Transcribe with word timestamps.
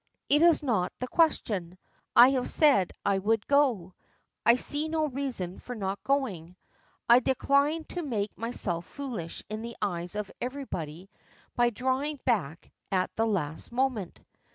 "It 0.29 0.41
is 0.41 0.63
not 0.63 0.91
the 0.97 1.07
question. 1.07 1.77
I 2.15 2.29
have 2.29 2.49
said 2.49 2.91
I 3.05 3.19
would 3.19 3.45
go. 3.45 3.93
I 4.43 4.55
see 4.55 4.87
no 4.89 5.05
reason 5.07 5.59
for 5.59 5.75
not 5.75 6.01
going. 6.03 6.55
I 7.07 7.19
decline 7.19 7.83
to 7.89 8.01
make 8.01 8.35
myself 8.35 8.87
foolish 8.87 9.43
in 9.47 9.61
the 9.61 9.77
eyes 9.79 10.15
of 10.15 10.31
everybody 10.41 11.11
by 11.55 11.69
drawing 11.69 12.19
back 12.25 12.71
at 12.91 13.15
the 13.15 13.27
last 13.27 13.71
moment." 13.71 14.19